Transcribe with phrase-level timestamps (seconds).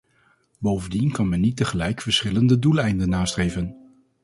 [0.59, 3.75] Bovendien kan men niet tegelijk verschillende doeleinden nastreven.